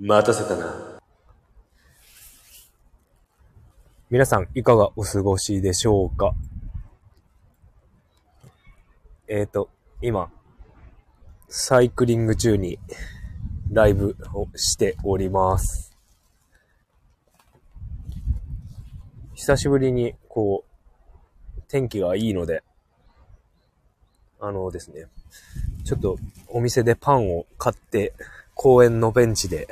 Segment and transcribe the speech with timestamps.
[0.00, 1.00] 待たせたな。
[4.08, 6.36] 皆さん、いかがお過ごしでしょうか？
[9.26, 9.68] えっ、ー、と、
[10.00, 10.30] 今、
[11.48, 12.78] サイクリング中に
[13.72, 15.92] ライブをしております。
[19.34, 22.62] 久しぶりに、こう、天気がいいので、
[24.38, 25.06] あのですね、
[25.84, 28.14] ちょっとお店でパンを買って、
[28.54, 29.66] 公園のベンチで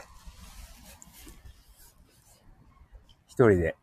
[3.26, 3.77] 一人で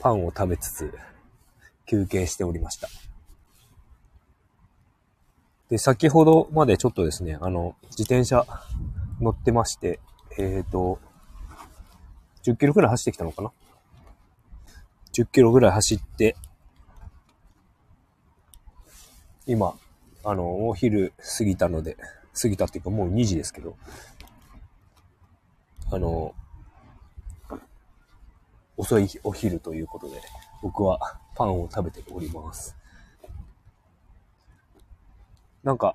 [0.00, 0.94] パンを食べつつ
[1.86, 2.88] 休憩しておりました。
[5.68, 8.44] で、先ほどまでちょっとですね、あの、自転車
[9.20, 10.00] 乗ってまして、
[10.36, 10.98] えっ、ー、と、
[12.42, 13.52] 10キロくらい走ってきたのかな
[15.12, 16.36] ?10 キロぐらい走って、
[19.46, 19.74] 今、
[20.24, 21.96] あの、お昼過ぎたので、
[22.40, 23.76] 過ぎたっていうかもう2時ですけど、
[25.92, 26.34] あの、
[28.80, 30.22] 遅いお昼ということで、
[30.62, 32.74] 僕はパンを食べております。
[35.62, 35.94] なんか、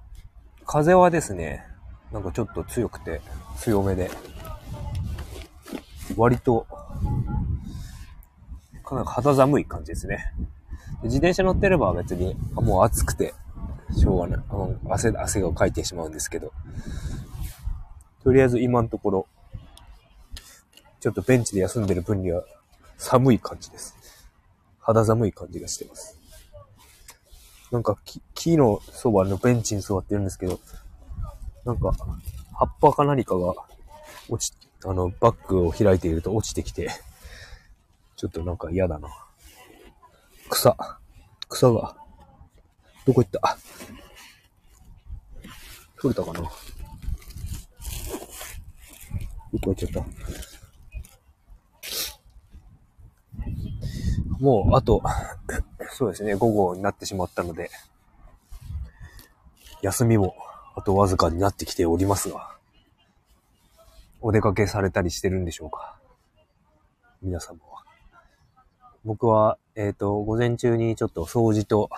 [0.68, 1.66] 風はですね、
[2.12, 3.22] なんかちょっと強くて、
[3.58, 4.12] 強めで、
[6.16, 6.68] 割と、
[8.84, 10.32] かなり肌寒い感じですね。
[11.02, 13.34] 自転車乗ってれば別に、もう暑くて、
[13.98, 14.46] しょうがない。
[14.48, 16.54] あの汗、汗をかいてしまうんですけど、
[18.24, 19.28] とりあえず今のところ、
[21.00, 22.44] ちょっとベンチで休んでる分には
[22.98, 23.96] 寒い感じです。
[24.80, 26.18] 肌寒い感じがしてます。
[27.72, 30.60] なんか木木のそばのベンチに座ってるんですけど、
[31.66, 31.92] なんか
[32.54, 33.54] 葉っぱか何かが
[34.30, 36.90] 落ち、あの、バッグを開いていると落ちてきて、
[38.16, 39.10] ちょっとなんか嫌だな。
[40.50, 40.78] 草。
[41.50, 41.96] 草が。
[43.06, 43.58] どこ行った？
[46.00, 46.42] 取れたかな？
[46.42, 46.50] ど
[49.60, 50.06] こ行っちゃった？
[54.40, 55.02] もう、あと、
[55.92, 57.70] そうですね、午後になってしまったので、
[59.82, 60.36] 休みも
[60.76, 62.56] あとわずかになってきておりますが、
[64.22, 65.98] お出かけされたりしてるんでしょうか？
[67.22, 67.84] 皆様は。
[69.06, 71.90] 僕は、えっ、ー、と、午前中にちょっと掃除と、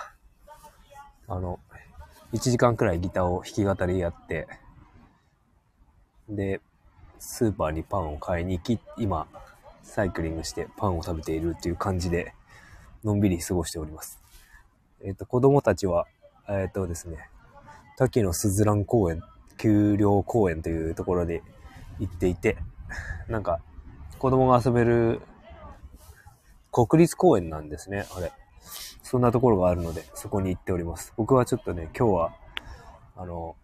[1.28, 1.60] あの、
[2.34, 4.48] 1時間くらいギターを弾き語りやって、
[6.30, 6.60] で、
[7.20, 9.28] スーパーにパンを買いに行き、今、
[9.88, 12.34] サイクリングしてパンを食べているっていう感じで、
[13.04, 14.22] のんびり過ごしております。
[15.04, 16.06] えっ、ー、と、子供たちは、
[16.48, 17.30] えっ、ー、とですね、
[17.98, 19.24] 滝野すずらん公園、
[19.58, 21.42] 丘陵公園というところで
[22.00, 22.58] 行っていて、
[23.28, 23.60] なんか、
[24.20, 25.22] 子供が遊べる
[26.72, 28.32] 国立公園なんですね、あれ。
[29.02, 31.14] そんなところがあるので、そこに行っております。
[31.16, 32.34] 僕はちょっとね、今日は、
[33.16, 33.56] あの、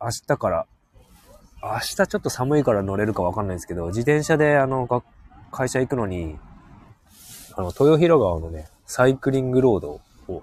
[0.00, 0.66] 明日から、
[1.62, 4.86] 明日ちょっと寒いから乗れるかわかんないですけど、自転車であの、
[5.56, 6.38] 会社行くのに、
[7.54, 10.42] あの、豊広川のね、サイクリングロードを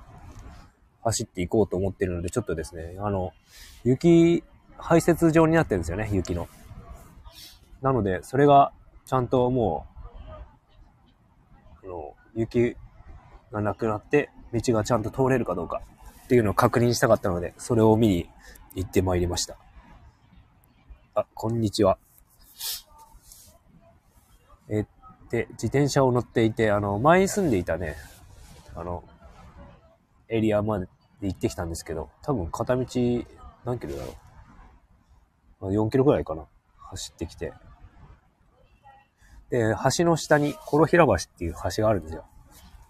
[1.04, 3.32] 走っていこうと思ってるので、ちょっとですね、あの、
[3.84, 4.44] 雪、
[4.76, 6.50] 排雪状になってるんですよね、雪の。
[7.84, 8.72] なので、それが
[9.06, 9.86] ちゃんとも
[11.84, 12.76] う、あの、雪
[13.52, 15.84] がなくなって、道がちゃんと通れるかどうか
[16.24, 18.30] っていうのを確認したかったので、それを見に
[18.74, 19.58] 行ってまいりました。
[21.14, 22.00] あ、こんにちは。
[24.70, 25.03] えっ
[25.34, 27.96] で、自転車を乗っていて、あの、前に住んでいたね、
[28.76, 29.04] あの、
[30.30, 30.88] エリアまで
[31.22, 32.86] 行ってきたんですけど、多分片道
[33.66, 34.14] 何キロだろ
[35.62, 35.74] う。
[35.74, 36.46] 4キロぐらいかな。
[36.78, 37.52] 走ってきて。
[39.50, 42.26] で、橋の下に、コロヒラ橋っていう橋があるんですよ。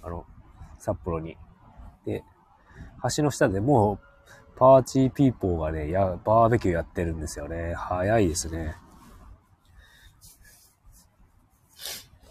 [0.01, 0.25] あの、
[0.79, 1.37] 札幌に。
[2.05, 2.25] で、
[3.15, 7.73] 橋の下でもう、 party people がね、や、バーベキューやってるんですよね。
[7.73, 8.75] 早いですね。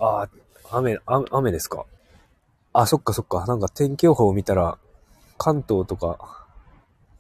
[0.05, 0.29] ああ、
[0.73, 1.87] 雨、雨ですか。
[2.73, 3.47] あ、そっかそっか。
[3.47, 4.77] なんか天気予報を見たら、
[5.39, 6.45] 関東とか、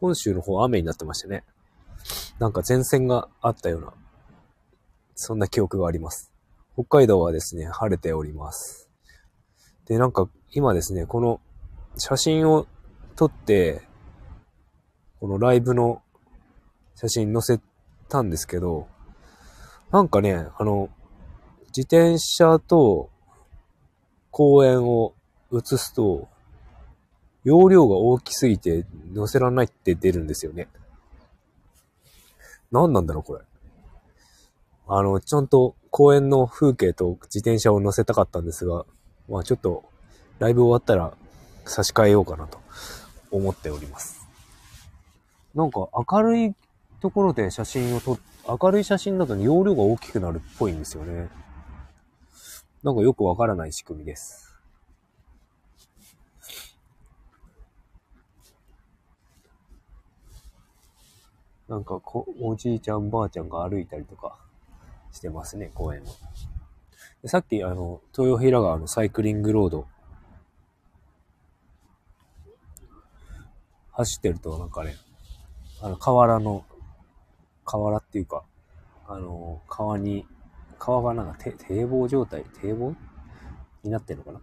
[0.00, 1.44] 本州の方雨になってましたね。
[2.40, 3.92] なんか前線があったような、
[5.14, 6.32] そんな記憶があります。
[6.74, 8.88] 北海道はですね、晴れております。
[9.86, 11.40] で、なんか今ですね、この
[11.96, 12.66] 写真を
[13.14, 13.82] 撮って、
[15.20, 16.02] このライブの
[16.96, 17.62] 写真載せ
[18.08, 18.88] たんですけど、
[19.92, 20.88] なんかね、あの、
[21.74, 23.08] 自転車と
[24.30, 25.14] 公園を
[25.52, 26.28] 映すと、
[27.44, 30.68] 容量が大きすぎて載せらんないって出るんですよね。
[32.70, 33.40] 何なんだろう、これ。
[34.86, 38.84] あの、ちゃんと公園の風景と自転車を載せたかったんですが、
[39.28, 39.84] まあちょっと、
[40.38, 41.14] ライブ終わったら
[41.64, 42.58] 差し替えようかなと
[43.30, 44.26] 思っております。
[45.54, 46.54] なんか明るい
[47.00, 48.18] ところで写真を撮っ、
[48.60, 51.28] 明るい写真だと容量が大きくなるっぽいんですよね。
[52.82, 54.56] なんかよくわからない仕組みです。
[61.68, 64.36] なんかこ、おじいちゃんばあちゃんが歩いたりとか
[65.10, 67.28] してますね、公園を。
[67.28, 69.86] さっき、あの、豊平川のサイクリングロード、
[73.92, 74.96] 走ってるとなんかね、
[75.80, 76.64] あの、河原の、
[77.64, 78.42] 河原っていうか、
[79.06, 80.26] あの、川に、
[80.84, 82.96] 川がなんか堤防状態、堤防？
[83.84, 84.40] になってるのかな？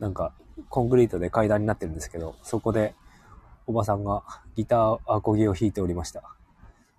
[0.00, 0.34] なんか、
[0.68, 2.94] コンクリートで階段になってるんですけど、そこで、
[3.66, 4.22] おばさんが
[4.54, 6.24] ギターアコギを弾いておりました。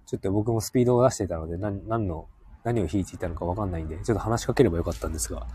[0.07, 2.27] ちょっと僕もスピードを出してたので、何、何の、
[2.63, 5.45] 何を弾いていたのかわかんないんで、ちょっと話しかければよかったんですが。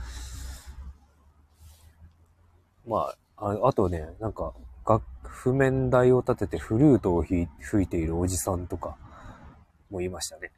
[2.87, 4.53] まあ、ああとね、なんか、
[4.89, 7.49] 楽譜面台を立ててフルートを吹
[7.83, 8.97] いているおじさんとか
[9.91, 10.53] もいましたね。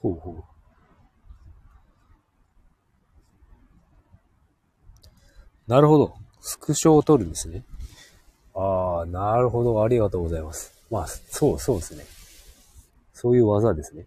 [0.00, 0.44] ほうほう。
[5.66, 6.14] なるほど。
[6.40, 7.64] スクショを撮るんですね。
[8.54, 9.82] ああ、なるほど。
[9.82, 10.72] ありがとうございます。
[10.90, 12.04] まあ、そう、そうですね。
[13.12, 14.06] そういう技ですね。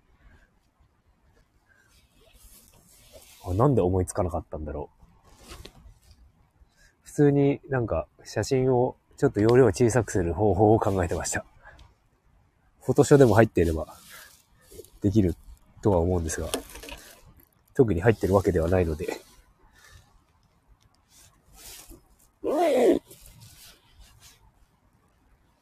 [3.46, 5.02] あ、なんで思いつかなかったんだろう。
[7.04, 11.46] 普通になんか写真をちょっと容量を小さくする方法を考えてました。
[12.82, 13.94] フォトショでも入っていれば
[15.02, 15.36] できる
[15.82, 16.50] とは思うんですが、
[17.74, 19.22] 特に入ってるわけではないので。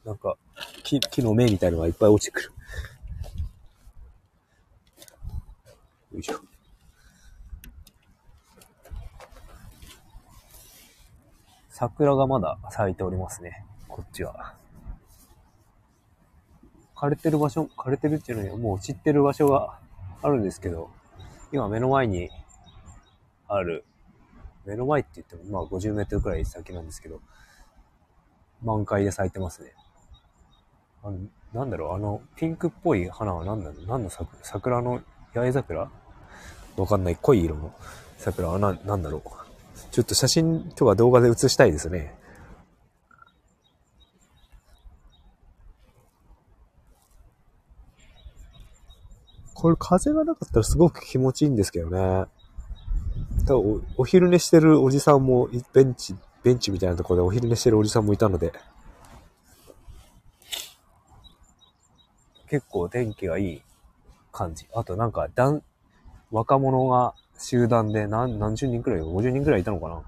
[0.04, 0.36] なんか、
[0.82, 2.52] 木、木の芽みたいのがいっぱい落ちてくる。
[6.14, 6.40] よいしょ。
[11.68, 13.64] 桜がまだ咲いておりますね。
[13.88, 14.54] こっちは。
[16.94, 19.78] 枯れてる場所、枯れてるっていうのにはもう散ってる場所が
[20.22, 20.90] あるんですけど、
[21.52, 22.30] 今目の前に
[23.48, 23.84] ある、
[24.64, 27.20] 目の前って言ってもまあ50メートルくらい先なんですけど、
[28.62, 29.72] 満開で咲いてますね。
[31.02, 31.18] あの、
[31.54, 35.00] なんだろう、あの、ピンクっぽい花は何なの何の桜桜の
[35.34, 35.90] 八重桜？
[36.76, 37.74] わかんない濃い色の
[38.18, 39.22] 桜はな、なんだろう。
[39.90, 42.14] ちょっと写真とか動画で写したいですね。
[49.60, 52.24] これ風がなかったらすごく気持ちいいんですけどね。
[53.46, 58.54] 多分お昼寝してるおじさんも、ベンチ、ベンチみたいなところでお昼寝してるおじさんもいたので、
[62.48, 63.62] 結構天気がいい
[64.32, 64.66] 感じ。
[64.74, 65.62] あとなんか、だん、
[66.30, 70.02] 若者が集団で何、何十人くらい、50人くらいいたのかな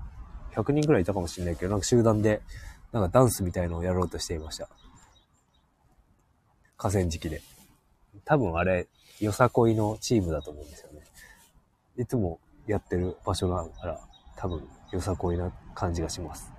[0.55, 2.41] ?100 人くらいいたかもしれないけど、なんか集団で、
[2.91, 4.71] なんかダンスみたいのをやろうとしていました。
[6.79, 7.43] 河川敷で。
[8.25, 8.89] 多分あれ、
[9.21, 11.01] よさこいのチームだと思うんですよね。
[11.97, 14.01] いつもやってる場所があら、
[14.37, 16.53] 多分よさこいな感じがします。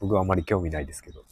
[0.00, 1.24] 僕はあまり興味ないですけど。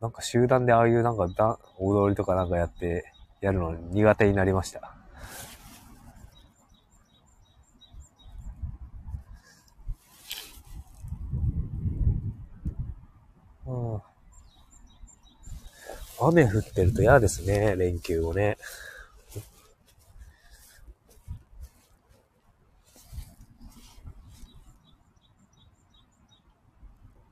[0.00, 3.04] なんか集団でああいうなんかだ踊りとかなんかやって
[3.40, 4.96] やるの苦手になりました。
[13.64, 14.02] うん、
[16.28, 18.58] 雨降ってると嫌ですね、連休をね。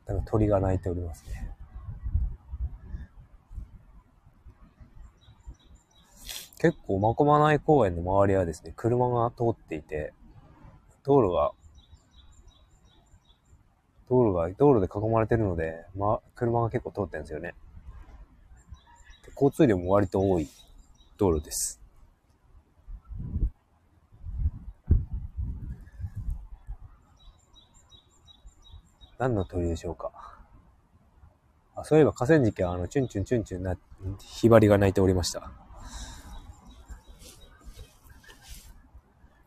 [0.07, 1.51] なんか鳥が鳴いておりますね。
[6.59, 10.13] 結構、まこまない公園の周りはですね、車が通っていて、
[11.05, 11.53] 道路が、
[14.09, 17.55] 道路が、道路で囲まれてるので、ま、車が結構通ってるんですよね。
[19.41, 20.47] 交通量も割と多い
[21.17, 21.81] 道路です。
[29.19, 30.13] 何の鳥でしょうか？
[31.75, 33.79] あ、そういえば河川敷はあの、チュンチュンチュンチュンな、
[34.19, 35.51] ひばりが鳴いておりました。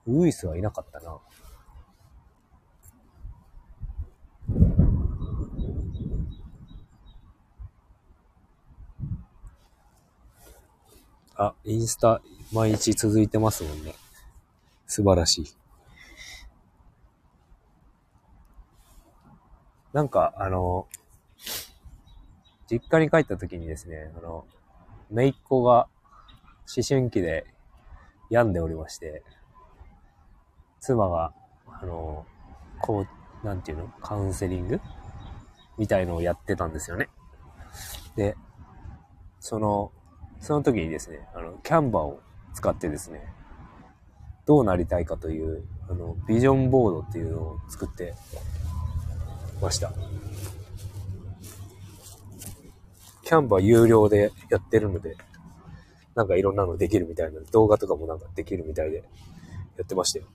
[0.07, 1.19] ウイスはいなかったな。
[11.35, 12.21] あ、インスタ
[12.51, 13.95] 毎日続いてますもんね。
[14.85, 15.55] 素晴らしい。
[19.93, 20.87] なんか、あの、
[22.69, 24.45] 実家に帰った時にですね、あの、
[25.11, 25.87] 姪っ子が
[26.75, 27.45] 思春期で
[28.29, 29.23] 病んでおりまして、
[30.79, 31.33] 妻が、
[31.67, 32.25] あの、
[32.81, 33.05] こ
[33.43, 34.81] う、なんていうのカウンセリング
[35.77, 37.09] みたいのをやってたんですよね。
[38.15, 38.35] で、
[39.39, 39.91] その、
[40.43, 42.19] その時にですね、あの、キャンバーを
[42.53, 43.23] 使ってですね、
[44.45, 48.13] どうなりたいかという、あの、ビジョンボードっていうのを作って
[49.61, 49.93] ました。
[53.23, 55.15] キャンバー有料でやってるので、
[56.13, 58.97] なんかいろんなのできるみたいな、動画とかもなんかできるみたいで
[59.77, 60.25] やってましたよ。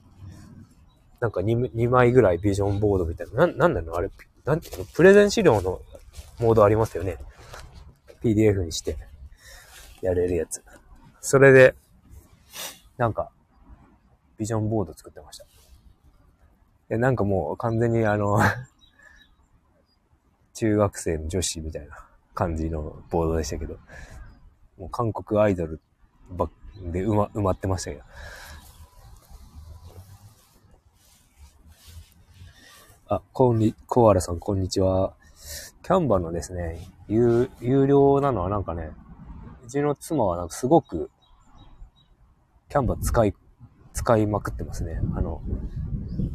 [1.20, 3.46] なんか 2, 2枚ぐらいビジョンボードみたいな。
[3.46, 4.10] な、なんなのあれ、
[4.46, 4.84] なんていうの？
[4.86, 5.82] プレゼン資料の
[6.40, 7.18] モードありますよね。
[8.22, 8.96] PDF にして
[10.02, 10.62] やれるやつ。
[11.20, 11.74] それで、
[12.96, 13.30] なんか、
[14.38, 15.46] ビジョンボード作ってました。
[16.88, 18.38] で、なんかもう完全にあの
[20.54, 23.78] 中学生の女子みたいな感じのボードでしたけど、
[24.78, 25.80] もう韓国アイドル
[26.30, 26.48] ば
[26.80, 28.02] で埋ま埋まってましたけど。
[33.10, 35.14] あ、こんに、コアラさん、こんにちは。
[35.82, 38.90] キャンバのですね、有、有料なのはなんかね、
[39.68, 41.10] うちの妻はなんかすごく、
[42.70, 43.34] キャンバ使い、
[43.92, 44.98] 使いまくってますね。
[45.14, 45.42] あの、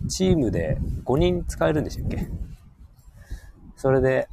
[0.08, 2.30] チームで5人使えるんでしたっけ？
[3.76, 4.30] それで、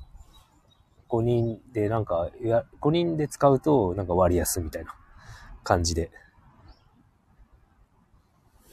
[1.09, 4.95] 5人でなんか、いや、5人で使うとなんか割安みたいな
[5.65, 6.11] 感じで。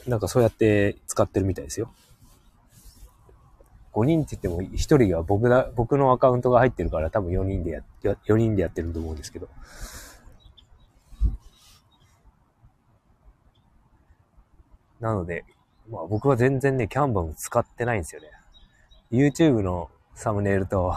[0.08, 1.94] なんかそうやって使ってるみたいですよ。
[3.94, 9.48] 5人って言っても1人が僕だ、僕のアカウントが入ってるから多分4人でや、4人でやってると思うんですけど。
[15.00, 15.46] なので、
[15.90, 18.30] まあ僕は全然ね、キャンバーも使ってないんですよね。
[19.12, 20.94] YouTube のサムネイルと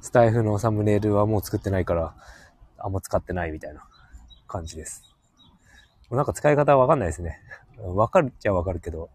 [0.00, 2.14] スタイフのサムネイルはもう作ってないから、
[2.78, 3.84] あんま使ってないみたいな
[4.46, 5.02] 感じです。
[6.08, 7.40] もうなんか使い方わかんないですね。
[7.78, 9.10] わかるっちゃわかるけど。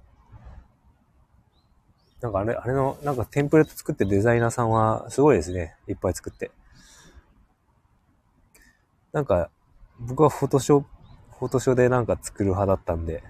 [2.22, 5.75] なんかあれ、あれの、なんかテンプレート作ってるデザイナーさんはすごいですね。
[5.88, 6.51] いっぱい作って。
[9.12, 9.50] なんか、
[10.00, 10.84] 僕はフォトショー、
[11.39, 13.24] フォトショーでなんか作る派だったんで、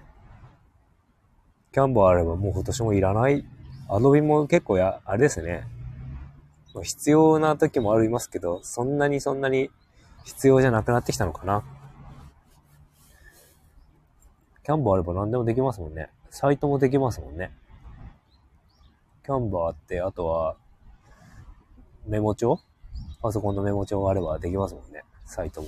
[1.74, 3.44] キャンバーあればもうフォトショーもいらない。
[3.88, 5.66] アドビも結構や、あれですね。
[6.84, 9.70] 必要な時もありますけど、そんなにそんなに
[10.22, 11.64] 必要じゃなくなってきたのかな。
[14.64, 16.10] キャンバーあれば何でもできますもんね。
[16.30, 17.50] サイトもできますもんね。
[19.24, 20.54] キャンバーって、あとは、
[22.06, 22.60] メモ帳？
[23.20, 25.02] パソコンのメモ帳があればできますもんね。
[25.24, 25.66] サイトも。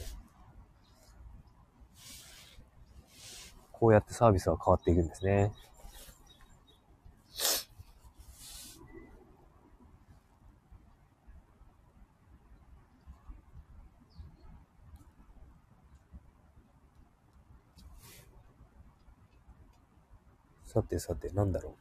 [3.72, 5.50] こうやってサービスは変わっていくんですね。
[20.76, 21.74] さてさて、なんだろ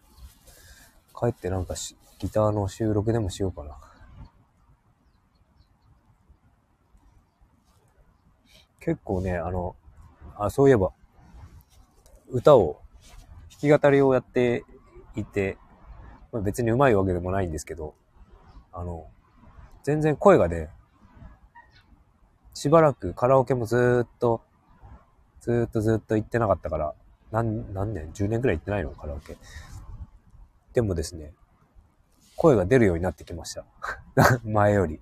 [1.13, 1.19] う。
[1.19, 3.77] 帰ってなんかし、ギターの収録でもしようかな。
[8.79, 9.75] 結構ね、あの、
[10.37, 10.93] あ、そういえば、
[12.29, 12.79] 歌を、
[13.61, 14.63] 弾き語りをやって
[15.17, 15.57] いて、
[16.31, 17.95] まあ、別に上手いわけでもないんですけど、
[18.71, 19.09] あの、
[19.83, 20.69] 全然声がね、
[22.53, 24.41] しばらくカラオケもずーっと、
[25.41, 26.95] ずーっとずっと行ってなかったから、
[27.36, 28.92] 何、何年 ?10 年くらい行ってないの？
[28.92, 29.36] カラオケ。
[30.74, 31.34] でもですね、
[32.38, 33.65] 声が出るようになってきました。
[34.46, 35.01] 前より。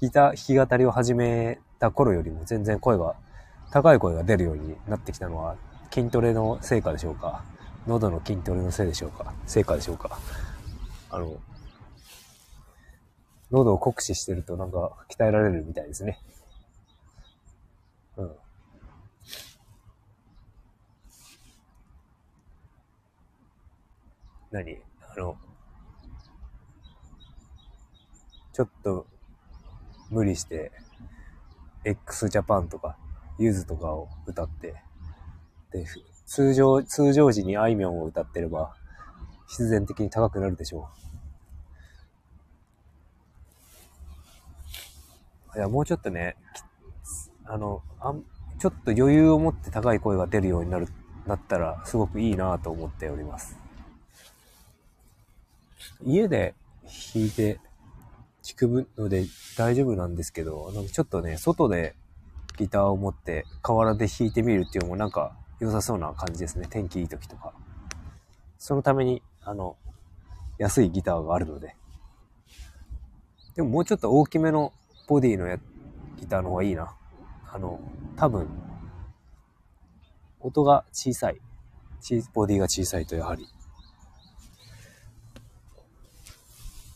[0.00, 3.14] ギター、弾き語りを始めた頃よりも全然声が、
[3.70, 5.56] 高い声が出るようになってきたのは、
[5.90, 7.42] 筋トレの成果でしょうか
[7.86, 10.18] 喉の筋トレのせいでしょうか成果でしょうか
[11.08, 11.32] あの、
[13.50, 16.18] 喉を酷使してるとなんか鍛えられるみたいですね。
[24.54, 24.78] 何？
[25.00, 25.36] あの、
[28.52, 29.08] ちょっと
[30.10, 30.70] 無理して、
[31.84, 32.96] x ジャパンとか、
[33.36, 34.76] ゆずとかを歌って、
[35.72, 35.84] で、
[36.26, 38.76] 通常、通常時にあいみょんを歌ってれば、
[39.48, 40.88] 必然的に高くなるでしょ
[45.54, 45.58] う。
[45.58, 46.36] いや、もうちょっとね、
[47.44, 48.22] あの、あん、
[48.60, 50.86] ちょっと余裕を持って高い声が出るようになる、
[51.26, 53.63] なったら、すごくいいなと思っております。
[56.04, 56.54] 家で
[57.14, 57.60] 弾いて
[58.44, 59.24] 弾くので
[59.56, 61.94] 大丈夫なんですけど、なんかちょっとね、外で
[62.58, 66.66] ギターを持って河原で弾いてみるっていうのもなんか良さそうな感じですね。
[66.68, 67.54] 天気いい時とか。
[68.58, 69.76] そのために、あの、
[70.58, 71.76] 安いギターがあるので。
[73.56, 74.72] でももうちょっと大きめの
[75.06, 75.58] ボディのや
[76.18, 76.94] ギターの方がいいな。
[77.50, 77.80] あの、
[78.16, 78.48] 多分、
[80.40, 81.40] 音が小さい。
[82.34, 83.48] ボディが小さいとやはり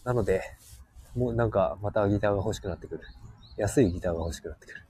[0.08, 0.40] なので、
[1.14, 3.02] もうなんかまたギターが欲しくなってくる。
[3.58, 4.86] 安いギターが欲しくなってくる。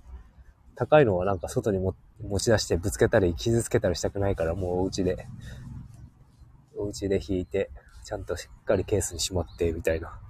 [0.76, 5.26] 高いのはなんか外にも持ち出してぶつけたり傷つけたりしたくないからもうお家で、
[6.76, 7.68] お家で弾いて、
[8.04, 10.20] ちゃんとしっかりケースにしまってみたいな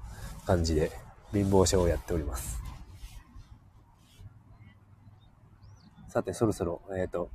[0.46, 0.90] 感じで
[1.34, 2.58] 貧乏症をやっております。
[6.08, 7.28] さて、そろそろ、えっ、ー、と、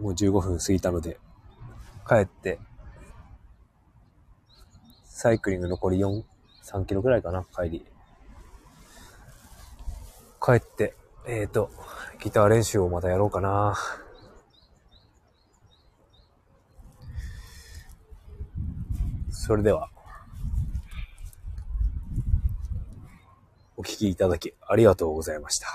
[0.00, 1.18] もう15分過ぎたので、
[2.08, 2.58] 帰って、
[5.04, 6.22] サイクリング残り4、
[6.66, 7.86] 3キロぐらいかな、帰り。
[10.44, 10.96] 帰って、
[11.28, 11.70] えっ、ー、と、
[12.20, 13.76] ギター練習をまたやろうかな。
[19.30, 19.90] それでは、
[23.76, 25.68] お聴きいただきありがとうございました。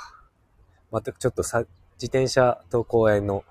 [0.92, 1.60] 全くちょっとさ、
[1.94, 3.46] 自転車と公園の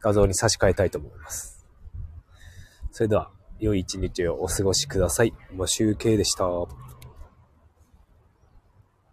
[0.00, 1.66] 画像に差し替えたいと思います。
[2.90, 3.30] それでは、
[3.62, 5.32] 良い一日をお過ごしください。
[5.54, 6.44] 募集計でした。